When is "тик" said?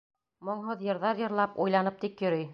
2.07-2.27